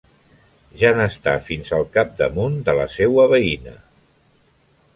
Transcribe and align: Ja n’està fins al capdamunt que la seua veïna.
Ja 0.83 0.89
n’està 0.99 1.33
fins 1.49 1.69
al 1.77 1.85
capdamunt 1.97 2.57
que 2.69 2.77
la 2.81 2.89
seua 2.97 3.27
veïna. 3.35 3.77